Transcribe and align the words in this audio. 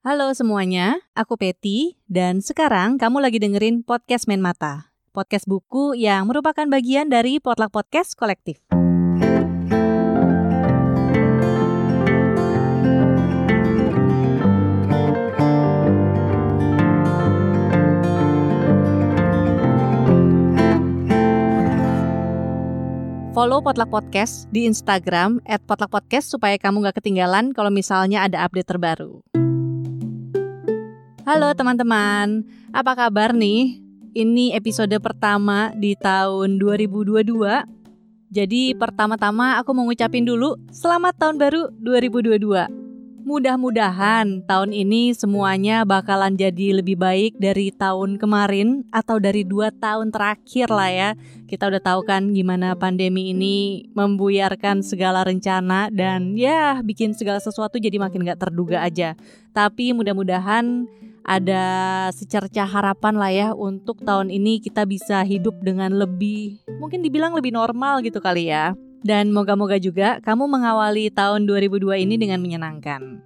Halo 0.00 0.32
semuanya, 0.32 0.96
aku 1.12 1.36
Peti 1.36 2.00
dan 2.08 2.40
sekarang 2.40 2.96
kamu 2.96 3.20
lagi 3.20 3.36
dengerin 3.36 3.84
podcast 3.84 4.32
Main 4.32 4.40
Mata. 4.40 4.96
Podcast 5.12 5.44
buku 5.44 5.92
yang 5.92 6.24
merupakan 6.24 6.64
bagian 6.64 7.12
dari 7.12 7.36
Potluck 7.36 7.68
Podcast 7.68 8.16
Kolektif. 8.16 8.64
Follow 23.36 23.60
Potluck 23.60 23.92
Podcast 23.92 24.48
di 24.48 24.64
Instagram 24.64 25.44
at 25.44 25.60
Potluck 25.68 25.92
Podcast 25.92 26.32
supaya 26.32 26.56
kamu 26.56 26.88
gak 26.88 27.04
ketinggalan 27.04 27.52
kalau 27.52 27.68
misalnya 27.68 28.24
ada 28.24 28.48
update 28.48 28.64
terbaru. 28.64 29.20
Halo 31.30 31.54
teman-teman, 31.54 32.42
apa 32.74 32.98
kabar 32.98 33.30
nih? 33.30 33.78
Ini 34.18 34.50
episode 34.58 34.98
pertama 34.98 35.70
di 35.78 35.94
tahun 35.94 36.58
2022. 36.58 37.22
Jadi 38.34 38.74
pertama-tama 38.74 39.54
aku 39.62 39.70
mau 39.70 39.86
ngucapin 39.86 40.26
dulu 40.26 40.58
selamat 40.74 41.14
tahun 41.22 41.38
baru 41.38 41.62
2022. 41.86 42.66
Mudah-mudahan 43.22 44.42
tahun 44.42 44.74
ini 44.74 45.14
semuanya 45.14 45.86
bakalan 45.86 46.34
jadi 46.34 46.82
lebih 46.82 46.98
baik 46.98 47.38
dari 47.38 47.70
tahun 47.70 48.18
kemarin 48.18 48.82
atau 48.90 49.22
dari 49.22 49.46
dua 49.46 49.70
tahun 49.70 50.10
terakhir 50.10 50.66
lah 50.66 50.90
ya. 50.90 51.10
Kita 51.46 51.70
udah 51.70 51.78
tahu 51.78 52.10
kan 52.10 52.34
gimana 52.34 52.74
pandemi 52.74 53.30
ini 53.30 53.86
membuyarkan 53.94 54.82
segala 54.82 55.22
rencana 55.22 55.94
dan 55.94 56.34
ya 56.34 56.82
bikin 56.82 57.14
segala 57.14 57.38
sesuatu 57.38 57.78
jadi 57.78 58.02
makin 58.02 58.26
gak 58.26 58.50
terduga 58.50 58.82
aja. 58.82 59.14
Tapi 59.54 59.94
mudah-mudahan 59.94 60.90
ada 61.24 61.64
secerca 62.14 62.64
harapan 62.64 63.14
lah 63.16 63.32
ya 63.32 63.48
untuk 63.52 64.00
tahun 64.02 64.32
ini 64.32 64.58
kita 64.64 64.88
bisa 64.88 65.22
hidup 65.22 65.60
dengan 65.60 65.92
lebih 65.94 66.60
mungkin 66.80 67.04
dibilang 67.04 67.36
lebih 67.36 67.52
normal 67.54 68.00
gitu 68.00 68.18
kali 68.18 68.48
ya. 68.48 68.72
Dan 69.00 69.32
moga-moga 69.32 69.80
juga 69.80 70.20
kamu 70.20 70.44
mengawali 70.44 71.08
tahun 71.08 71.48
2002 71.48 72.04
ini 72.04 72.20
dengan 72.20 72.36
menyenangkan. 72.44 73.24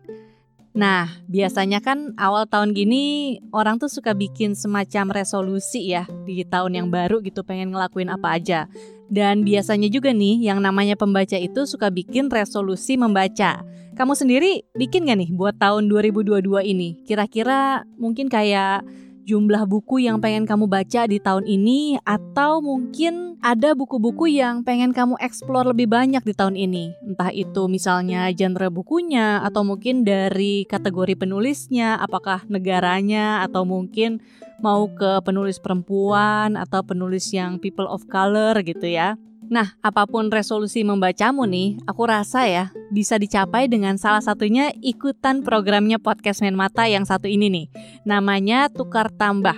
Nah, 0.74 1.06
biasanya 1.30 1.78
kan 1.78 2.18
awal 2.18 2.50
tahun 2.50 2.74
gini 2.74 3.38
orang 3.54 3.78
tuh 3.78 3.86
suka 3.86 4.10
bikin 4.10 4.58
semacam 4.58 5.14
resolusi 5.14 5.94
ya 5.94 6.02
di 6.26 6.42
tahun 6.42 6.74
yang 6.74 6.88
baru 6.90 7.22
gitu 7.22 7.46
pengen 7.46 7.70
ngelakuin 7.70 8.10
apa 8.10 8.38
aja. 8.38 8.66
Dan 9.06 9.46
biasanya 9.46 9.86
juga 9.86 10.10
nih 10.10 10.50
yang 10.50 10.58
namanya 10.58 10.98
pembaca 10.98 11.38
itu 11.38 11.62
suka 11.70 11.94
bikin 11.94 12.26
resolusi 12.26 12.98
membaca. 12.98 13.62
Kamu 13.94 14.18
sendiri 14.18 14.66
bikin 14.74 15.06
gak 15.06 15.22
nih 15.22 15.30
buat 15.30 15.54
tahun 15.54 15.86
2022 15.86 16.42
ini? 16.66 16.98
Kira-kira 17.06 17.86
mungkin 17.94 18.26
kayak 18.26 18.82
jumlah 19.22 19.70
buku 19.70 20.02
yang 20.02 20.18
pengen 20.18 20.50
kamu 20.50 20.66
baca 20.66 21.06
di 21.06 21.22
tahun 21.22 21.46
ini 21.46 22.02
atau 22.02 22.58
mungkin 22.58 23.38
ada 23.38 23.70
buku-buku 23.78 24.34
yang 24.34 24.66
pengen 24.66 24.90
kamu 24.90 25.14
explore 25.22 25.70
lebih 25.70 25.86
banyak 25.86 26.26
di 26.26 26.34
tahun 26.34 26.58
ini. 26.58 26.90
Entah 27.06 27.30
itu 27.30 27.70
misalnya 27.70 28.26
genre 28.34 28.66
bukunya 28.66 29.38
atau 29.46 29.62
mungkin 29.62 30.02
dari 30.02 30.66
kategori 30.66 31.14
penulisnya, 31.14 31.94
apakah 32.02 32.42
negaranya 32.50 33.46
atau 33.46 33.62
mungkin 33.62 34.18
mau 34.58 34.90
ke 34.90 35.22
penulis 35.22 35.62
perempuan 35.62 36.58
atau 36.58 36.82
penulis 36.82 37.30
yang 37.30 37.62
people 37.62 37.86
of 37.86 38.02
color 38.10 38.58
gitu 38.66 38.90
ya. 38.90 39.14
Nah, 39.52 39.76
apa 39.84 40.08
pun 40.08 40.32
resolusi 40.32 40.80
membacamu 40.86 41.44
nih, 41.44 41.76
aku 41.84 42.02
rasa 42.08 42.48
ya 42.48 42.64
bisa 42.88 43.20
dicapai 43.20 43.68
dengan 43.68 44.00
salah 44.00 44.24
satunya 44.24 44.72
ikutan 44.80 45.44
programnya 45.44 46.00
podcast 46.00 46.40
Main 46.40 46.56
Mata 46.56 46.88
yang 46.88 47.04
satu 47.04 47.28
ini 47.28 47.52
nih. 47.52 47.66
Namanya 48.08 48.72
Tukar 48.72 49.12
Tambah. 49.12 49.56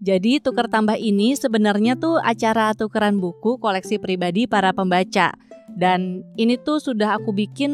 Jadi 0.00 0.40
Tukar 0.40 0.72
Tambah 0.72 0.96
ini 0.96 1.36
sebenarnya 1.36 2.00
tuh 2.00 2.16
acara 2.16 2.72
tukeran 2.72 3.20
buku 3.20 3.60
koleksi 3.60 4.00
pribadi 4.00 4.48
para 4.48 4.72
pembaca. 4.72 5.36
Dan 5.76 6.26
ini 6.34 6.58
tuh 6.60 6.82
sudah 6.82 7.16
aku 7.16 7.32
bikin 7.32 7.72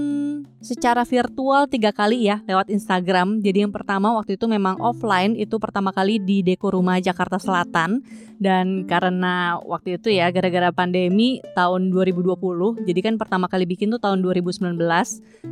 secara 0.61 1.07
virtual 1.07 1.71
tiga 1.71 1.95
kali 1.95 2.27
ya 2.27 2.43
lewat 2.45 2.71
Instagram. 2.71 3.41
Jadi 3.43 3.67
yang 3.67 3.73
pertama 3.75 4.15
waktu 4.15 4.35
itu 4.35 4.47
memang 4.51 4.79
offline 4.83 5.35
itu 5.39 5.57
pertama 5.63 5.91
kali 5.95 6.19
di 6.19 6.43
Deko 6.43 6.75
Rumah 6.75 6.99
Jakarta 7.03 7.39
Selatan. 7.39 8.03
Dan 8.37 8.85
karena 8.85 9.57
waktu 9.65 9.97
itu 9.97 10.13
ya 10.13 10.29
gara-gara 10.29 10.69
pandemi 10.69 11.41
tahun 11.57 11.89
2020, 11.89 12.85
jadi 12.85 13.01
kan 13.01 13.17
pertama 13.17 13.49
kali 13.49 13.65
bikin 13.65 13.89
tuh 13.89 13.97
tahun 13.97 14.21
2019. 14.21 14.77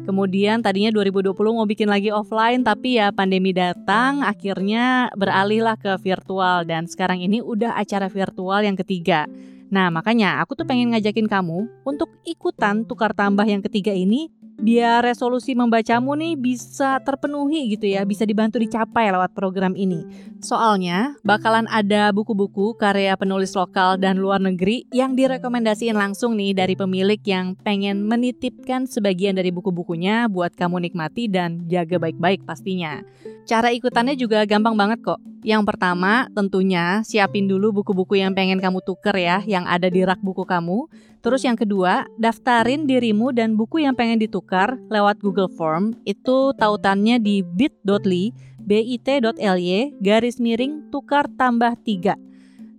Kemudian 0.05 0.61
tadinya 0.61 0.93
2020 0.93 1.33
mau 1.57 1.65
bikin 1.65 1.89
lagi 1.89 2.13
offline 2.13 2.61
tapi 2.61 3.01
ya 3.01 3.09
pandemi 3.09 3.57
datang 3.57 4.21
akhirnya 4.21 5.09
beralihlah 5.17 5.81
ke 5.81 5.97
virtual 5.97 6.69
dan 6.69 6.85
sekarang 6.85 7.25
ini 7.25 7.41
udah 7.41 7.73
acara 7.73 8.13
virtual 8.13 8.61
yang 8.61 8.77
ketiga. 8.77 9.25
Nah, 9.73 9.89
makanya 9.89 10.41
aku 10.45 10.57
tuh 10.59 10.67
pengen 10.69 10.93
ngajakin 10.93 11.29
kamu 11.29 11.67
untuk 11.85 12.11
ikutan 12.25 12.85
tukar 12.85 13.17
tambah 13.17 13.45
yang 13.45 13.65
ketiga 13.65 13.93
ini 13.93 14.29
biar 14.55 15.03
resolusi 15.03 15.53
membacamu 15.59 16.15
nih 16.15 16.39
bisa 16.39 17.03
terpenuhi 17.03 17.75
gitu 17.75 17.91
ya, 17.91 18.07
bisa 18.07 18.23
dibantu 18.23 18.63
dicapai 18.63 19.11
lewat 19.11 19.35
program 19.35 19.75
ini. 19.75 20.07
Soalnya 20.39 21.19
bakalan 21.27 21.67
ada 21.69 22.15
buku-buku 22.15 22.79
karya 22.79 23.19
penulis 23.19 23.51
lokal 23.59 23.99
dan 23.99 24.23
luar 24.23 24.39
negeri 24.39 24.87
yang 24.95 25.19
direkomendasiin 25.19 25.99
langsung 25.99 26.39
nih 26.39 26.55
dari 26.55 26.75
pemilik 26.79 27.19
yang 27.27 27.59
pengen 27.61 28.07
menitipkan 28.07 28.87
sebagian 28.87 29.35
dari 29.35 29.51
buku-bukunya 29.51 30.31
buat 30.31 30.55
kamu 30.55 30.91
nikmati 30.91 31.27
dan 31.27 31.67
jaga 31.67 31.99
baik-baik 31.99 32.47
pastinya. 32.47 33.03
Cara 33.45 33.75
ikutannya 33.75 34.17
juga 34.17 34.47
gampang 34.47 34.79
banget 34.79 35.03
kok. 35.05 35.21
Yang 35.45 35.69
pertama, 35.69 36.25
tentunya 36.33 37.05
siapin 37.05 37.45
dulu 37.45 37.85
buku-buku 37.85 38.17
yang 38.17 38.33
pengen 38.33 38.65
kamu 38.65 38.81
tuker 38.81 39.13
ya, 39.13 39.45
yang 39.45 39.69
ada 39.69 39.93
di 39.93 40.01
rak 40.01 40.25
buku 40.25 40.49
kamu. 40.49 40.89
Terus 41.21 41.45
yang 41.45 41.53
kedua, 41.53 42.09
daftarin 42.17 42.89
dirimu 42.89 43.29
dan 43.29 43.53
buku 43.53 43.85
yang 43.85 43.93
pengen 43.93 44.25
ditukar 44.25 44.81
lewat 44.89 45.21
Google 45.21 45.53
Form. 45.53 45.93
Itu 46.09 46.57
tautannya 46.57 47.21
di 47.21 47.45
bit.ly, 47.45 48.33
bit.ly, 48.65 49.93
garis 50.01 50.41
miring 50.41 50.89
tukar 50.89 51.29
tambah 51.37 51.77
3. 51.77 52.17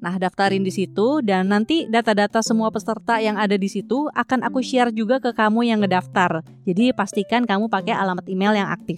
Nah, 0.02 0.18
daftarin 0.18 0.66
di 0.66 0.74
situ 0.74 1.22
dan 1.22 1.54
nanti 1.54 1.86
data-data 1.86 2.42
semua 2.42 2.74
peserta 2.74 3.22
yang 3.22 3.38
ada 3.38 3.62
di 3.62 3.70
situ 3.70 4.10
akan 4.10 4.42
aku 4.42 4.66
share 4.66 4.90
juga 4.90 5.22
ke 5.22 5.38
kamu 5.38 5.70
yang 5.70 5.86
ngedaftar. 5.86 6.42
Jadi 6.66 6.98
pastikan 6.98 7.46
kamu 7.46 7.70
pakai 7.70 7.94
alamat 7.94 8.26
email 8.26 8.58
yang 8.58 8.74
aktif. 8.74 8.98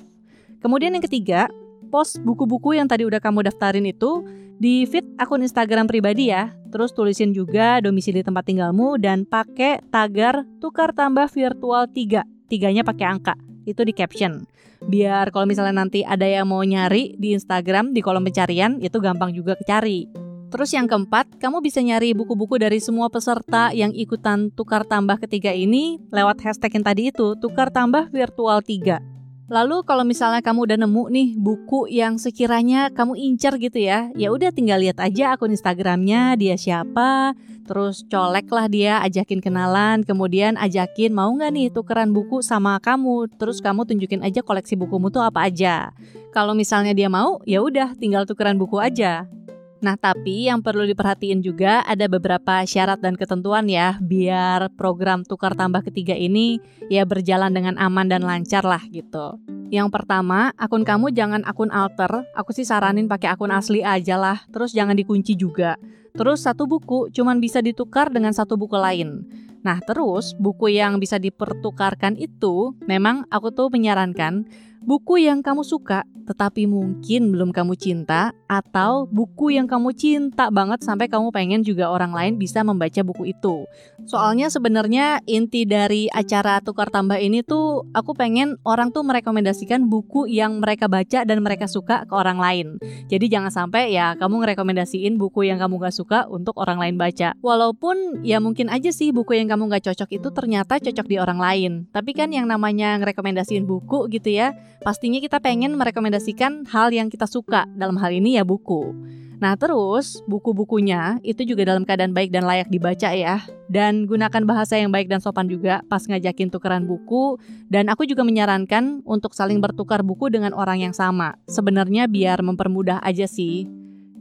Kemudian 0.64 0.96
yang 0.96 1.04
ketiga, 1.04 1.52
post 1.88 2.20
buku-buku 2.22 2.76
yang 2.76 2.86
tadi 2.86 3.08
udah 3.08 3.18
kamu 3.24 3.48
daftarin 3.48 3.88
itu 3.88 4.28
di 4.58 4.86
feed 4.86 5.06
akun 5.18 5.42
Instagram 5.42 5.88
pribadi 5.88 6.30
ya. 6.30 6.54
Terus 6.68 6.92
tulisin 6.92 7.32
juga 7.32 7.80
domisili 7.80 8.22
tempat 8.22 8.44
tinggalmu 8.46 9.00
dan 9.00 9.24
pakai 9.24 9.82
tagar 9.88 10.44
tukar 10.60 10.92
tambah 10.92 11.32
virtual 11.32 11.88
3. 11.90 12.52
Tiganya 12.52 12.84
pakai 12.84 13.06
angka. 13.08 13.34
Itu 13.64 13.88
di 13.88 13.96
caption. 13.96 14.44
Biar 14.84 15.34
kalau 15.34 15.50
misalnya 15.50 15.82
nanti 15.82 16.06
ada 16.06 16.28
yang 16.28 16.46
mau 16.52 16.62
nyari 16.62 17.18
di 17.18 17.34
Instagram 17.34 17.96
di 17.96 18.04
kolom 18.04 18.22
pencarian 18.22 18.78
itu 18.78 19.00
gampang 19.02 19.34
juga 19.34 19.58
kecari. 19.58 20.28
Terus 20.48 20.72
yang 20.72 20.88
keempat, 20.88 21.44
kamu 21.44 21.60
bisa 21.60 21.84
nyari 21.84 22.16
buku-buku 22.16 22.56
dari 22.56 22.80
semua 22.80 23.12
peserta 23.12 23.76
yang 23.76 23.92
ikutan 23.92 24.48
tukar 24.56 24.88
tambah 24.88 25.20
ketiga 25.20 25.52
ini 25.52 26.00
lewat 26.08 26.40
hashtag 26.40 26.72
yang 26.80 26.86
tadi 26.88 27.12
itu, 27.12 27.36
tukar 27.36 27.68
tambah 27.68 28.08
virtual 28.16 28.64
3. 28.64 29.17
Lalu 29.48 29.88
kalau 29.88 30.04
misalnya 30.04 30.44
kamu 30.44 30.68
udah 30.68 30.78
nemu 30.84 31.04
nih 31.08 31.30
buku 31.40 31.88
yang 31.88 32.20
sekiranya 32.20 32.92
kamu 32.92 33.16
incer 33.16 33.56
gitu 33.56 33.80
ya, 33.80 34.12
ya 34.12 34.28
udah 34.28 34.52
tinggal 34.52 34.84
lihat 34.84 35.00
aja 35.00 35.40
akun 35.40 35.56
Instagramnya 35.56 36.36
dia 36.36 36.60
siapa, 36.60 37.32
terus 37.64 38.04
colek 38.12 38.52
lah 38.52 38.68
dia, 38.68 39.00
ajakin 39.08 39.40
kenalan, 39.40 40.04
kemudian 40.04 40.60
ajakin 40.60 41.16
mau 41.16 41.32
nggak 41.32 41.52
nih 41.56 41.68
tukeran 41.72 42.12
buku 42.12 42.44
sama 42.44 42.76
kamu, 42.84 43.32
terus 43.40 43.64
kamu 43.64 43.88
tunjukin 43.88 44.20
aja 44.20 44.44
koleksi 44.44 44.76
bukumu 44.76 45.08
tuh 45.16 45.24
apa 45.24 45.48
aja. 45.48 45.96
Kalau 46.36 46.52
misalnya 46.52 46.92
dia 46.92 47.08
mau, 47.08 47.40
ya 47.48 47.64
udah 47.64 47.96
tinggal 47.96 48.28
tukeran 48.28 48.60
buku 48.60 48.84
aja. 48.84 49.32
Nah, 49.78 49.94
tapi 49.94 50.50
yang 50.50 50.66
perlu 50.66 50.90
diperhatiin 50.90 51.46
juga 51.46 51.86
ada 51.86 52.10
beberapa 52.10 52.66
syarat 52.66 52.98
dan 52.98 53.14
ketentuan 53.14 53.70
ya 53.70 54.02
biar 54.02 54.74
program 54.74 55.22
tukar 55.22 55.54
tambah 55.54 55.86
ketiga 55.86 56.18
ini 56.18 56.58
ya 56.90 57.06
berjalan 57.06 57.54
dengan 57.54 57.78
aman 57.78 58.10
dan 58.10 58.26
lancar 58.26 58.66
lah 58.66 58.82
gitu. 58.90 59.38
Yang 59.70 59.94
pertama, 59.94 60.56
akun 60.58 60.82
kamu 60.82 61.14
jangan 61.14 61.46
akun 61.46 61.70
alter. 61.70 62.26
Aku 62.34 62.56
sih 62.56 62.66
saranin 62.66 63.06
pakai 63.06 63.36
akun 63.36 63.54
asli 63.54 63.86
aja 63.86 64.18
lah. 64.18 64.42
Terus 64.50 64.74
jangan 64.74 64.98
dikunci 64.98 65.38
juga. 65.38 65.78
Terus 66.18 66.42
satu 66.42 66.66
buku 66.66 67.14
cuman 67.14 67.38
bisa 67.38 67.62
ditukar 67.62 68.10
dengan 68.10 68.34
satu 68.34 68.58
buku 68.58 68.74
lain. 68.74 69.28
Nah, 69.62 69.84
terus 69.84 70.34
buku 70.40 70.74
yang 70.74 70.98
bisa 70.98 71.20
dipertukarkan 71.20 72.16
itu 72.18 72.74
memang 72.88 73.28
aku 73.28 73.52
tuh 73.52 73.68
menyarankan 73.68 74.48
buku 74.88 75.28
yang 75.28 75.44
kamu 75.44 75.68
suka 75.68 76.08
tetapi 76.28 76.68
mungkin 76.68 77.32
belum 77.32 77.56
kamu 77.56 77.80
cinta 77.80 78.36
atau 78.52 79.08
buku 79.08 79.56
yang 79.56 79.64
kamu 79.64 79.96
cinta 79.96 80.52
banget 80.52 80.84
sampai 80.84 81.08
kamu 81.08 81.32
pengen 81.32 81.64
juga 81.64 81.88
orang 81.88 82.12
lain 82.12 82.36
bisa 82.36 82.68
membaca 82.68 83.00
buku 83.00 83.32
itu. 83.32 83.64
Soalnya 84.04 84.52
sebenarnya 84.52 85.24
inti 85.24 85.64
dari 85.64 86.12
acara 86.12 86.60
tukar 86.60 86.92
tambah 86.92 87.16
ini 87.16 87.48
tuh 87.48 87.88
aku 87.96 88.12
pengen 88.12 88.60
orang 88.68 88.92
tuh 88.92 89.08
merekomendasikan 89.08 89.88
buku 89.88 90.28
yang 90.28 90.60
mereka 90.60 90.92
baca 90.92 91.24
dan 91.24 91.40
mereka 91.40 91.72
suka 91.72 92.04
ke 92.04 92.12
orang 92.12 92.44
lain. 92.44 92.68
Jadi 93.08 93.32
jangan 93.32 93.50
sampai 93.50 93.96
ya 93.96 94.20
kamu 94.20 94.44
ngerekomendasiin 94.44 95.16
buku 95.16 95.48
yang 95.48 95.64
kamu 95.64 95.80
gak 95.80 95.96
suka 95.96 96.28
untuk 96.28 96.60
orang 96.60 96.84
lain 96.84 97.00
baca. 97.00 97.32
Walaupun 97.40 98.28
ya 98.28 98.44
mungkin 98.44 98.68
aja 98.68 98.92
sih 98.92 99.16
buku 99.16 99.40
yang 99.40 99.48
kamu 99.48 99.72
gak 99.80 99.96
cocok 99.96 100.20
itu 100.20 100.28
ternyata 100.36 100.76
cocok 100.76 101.08
di 101.08 101.16
orang 101.16 101.40
lain. 101.40 101.72
Tapi 101.96 102.12
kan 102.12 102.36
yang 102.36 102.52
namanya 102.52 103.00
ngerekomendasiin 103.00 103.64
buku 103.64 104.12
gitu 104.12 104.28
ya, 104.36 104.52
pastinya 104.82 105.22
kita 105.22 105.38
pengen 105.42 105.78
merekomendasikan 105.78 106.68
hal 106.70 106.94
yang 106.94 107.08
kita 107.08 107.30
suka. 107.30 107.70
Dalam 107.78 107.98
hal 108.02 108.12
ini 108.14 108.38
ya 108.38 108.44
buku. 108.44 108.94
Nah 109.38 109.54
terus 109.54 110.26
buku-bukunya 110.26 111.22
itu 111.22 111.46
juga 111.46 111.70
dalam 111.70 111.86
keadaan 111.86 112.10
baik 112.10 112.34
dan 112.34 112.42
layak 112.42 112.74
dibaca 112.74 113.14
ya 113.14 113.46
Dan 113.70 114.10
gunakan 114.10 114.42
bahasa 114.50 114.82
yang 114.82 114.90
baik 114.90 115.14
dan 115.14 115.22
sopan 115.22 115.46
juga 115.46 115.86
pas 115.86 116.02
ngajakin 116.02 116.50
tukeran 116.50 116.90
buku 116.90 117.38
Dan 117.70 117.86
aku 117.94 118.10
juga 118.10 118.26
menyarankan 118.26 119.06
untuk 119.06 119.38
saling 119.38 119.62
bertukar 119.62 120.02
buku 120.02 120.34
dengan 120.34 120.58
orang 120.58 120.82
yang 120.82 120.94
sama 120.94 121.38
Sebenarnya 121.46 122.10
biar 122.10 122.42
mempermudah 122.42 122.98
aja 123.06 123.30
sih 123.30 123.70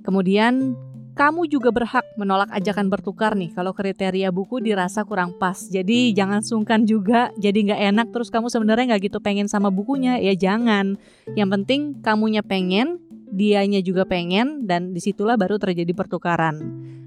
Kemudian 0.05 0.77
kamu 1.17 1.49
juga 1.49 1.73
berhak 1.73 2.05
menolak 2.21 2.53
ajakan 2.53 2.93
bertukar 2.93 3.33
nih 3.33 3.49
kalau 3.57 3.73
kriteria 3.73 4.29
buku 4.29 4.61
dirasa 4.61 5.01
kurang 5.09 5.33
pas. 5.41 5.57
Jadi 5.57 6.13
jangan 6.13 6.45
sungkan 6.45 6.85
juga, 6.85 7.33
jadi 7.41 7.57
nggak 7.73 7.83
enak 7.97 8.07
terus 8.13 8.29
kamu 8.29 8.53
sebenarnya 8.53 8.93
nggak 8.93 9.09
gitu 9.09 9.19
pengen 9.25 9.49
sama 9.49 9.73
bukunya, 9.73 10.21
ya 10.21 10.37
jangan. 10.37 11.01
Yang 11.33 11.49
penting 11.57 11.81
kamunya 12.05 12.45
pengen, 12.45 13.01
dianya 13.33 13.81
juga 13.81 14.05
pengen, 14.05 14.69
dan 14.69 14.93
di 14.93 15.01
situlah 15.01 15.41
baru 15.41 15.57
terjadi 15.57 15.97
pertukaran. 15.97 16.61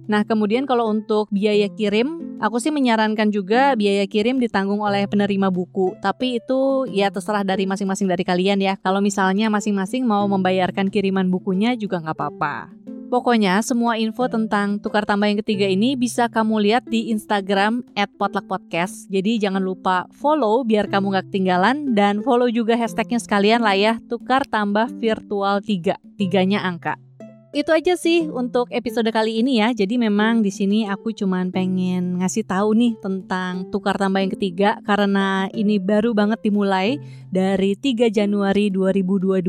Nah 0.09 0.25
kemudian 0.25 0.65
kalau 0.65 0.89
untuk 0.89 1.29
biaya 1.29 1.69
kirim, 1.69 2.41
aku 2.41 2.57
sih 2.57 2.73
menyarankan 2.73 3.29
juga 3.29 3.77
biaya 3.77 4.09
kirim 4.09 4.41
ditanggung 4.41 4.81
oleh 4.81 5.05
penerima 5.05 5.53
buku. 5.53 5.93
Tapi 6.01 6.41
itu 6.41 6.89
ya 6.89 7.13
terserah 7.13 7.45
dari 7.45 7.69
masing-masing 7.69 8.09
dari 8.09 8.25
kalian 8.25 8.57
ya. 8.57 8.73
Kalau 8.81 9.05
misalnya 9.05 9.53
masing-masing 9.53 10.01
mau 10.01 10.25
membayarkan 10.25 10.89
kiriman 10.89 11.29
bukunya 11.29 11.77
juga 11.77 12.01
nggak 12.01 12.17
apa-apa. 12.17 12.88
Pokoknya 13.09 13.57
semua 13.65 13.97
info 13.97 14.29
tentang 14.29 14.77
tukar 14.77 15.01
tambah 15.01 15.25
yang 15.25 15.41
ketiga 15.41 15.65
ini 15.65 15.97
bisa 15.97 16.29
kamu 16.29 16.61
lihat 16.61 16.85
di 16.85 17.09
Instagram 17.09 17.81
@potluckpodcast. 18.21 19.09
Jadi 19.09 19.41
jangan 19.41 19.65
lupa 19.65 20.05
follow 20.13 20.61
biar 20.61 20.85
kamu 20.85 21.17
gak 21.17 21.25
ketinggalan 21.33 21.97
dan 21.97 22.21
follow 22.21 22.45
juga 22.53 22.77
hashtagnya 22.77 23.17
sekalian 23.17 23.65
lah 23.65 23.73
ya 23.73 23.93
tukar 24.05 24.45
tambah 24.45 24.93
virtual 25.01 25.57
3. 25.57 25.97
Tiganya 26.21 26.61
angka. 26.61 27.08
Itu 27.49 27.73
aja 27.73 27.97
sih 27.97 28.29
untuk 28.29 28.69
episode 28.69 29.09
kali 29.09 29.41
ini 29.41 29.57
ya. 29.57 29.73
Jadi 29.73 29.97
memang 29.97 30.45
di 30.45 30.53
sini 30.53 30.85
aku 30.85 31.09
cuman 31.17 31.49
pengen 31.49 32.21
ngasih 32.21 32.45
tahu 32.45 32.77
nih 32.77 32.93
tentang 33.01 33.65
tukar 33.73 33.97
tambah 33.97 34.21
yang 34.21 34.29
ketiga 34.29 34.77
karena 34.85 35.49
ini 35.57 35.81
baru 35.81 36.13
banget 36.13 36.45
dimulai 36.45 37.01
dari 37.33 37.73
3 37.73 38.13
Januari 38.13 38.69
2022. 38.69 39.41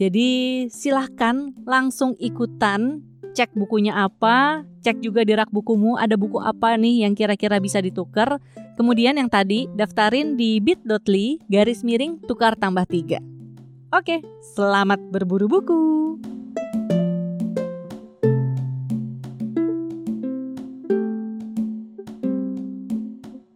Jadi 0.00 0.30
silahkan 0.72 1.52
langsung 1.68 2.16
ikutan 2.16 3.04
cek 3.36 3.52
bukunya 3.52 4.00
apa, 4.00 4.64
cek 4.80 5.04
juga 5.04 5.20
di 5.20 5.36
rak 5.36 5.52
bukumu 5.52 6.00
ada 6.00 6.16
buku 6.16 6.40
apa 6.40 6.80
nih 6.80 7.04
yang 7.04 7.12
kira-kira 7.12 7.60
bisa 7.60 7.84
ditukar. 7.84 8.40
Kemudian 8.80 9.20
yang 9.20 9.28
tadi 9.28 9.68
daftarin 9.76 10.40
di 10.40 10.56
bit.ly 10.56 11.44
garis 11.52 11.84
miring 11.84 12.16
tukar 12.24 12.56
tambah 12.56 12.88
3. 12.88 13.20
Oke, 13.92 14.24
selamat 14.56 15.04
berburu 15.12 15.52
buku. 15.52 16.01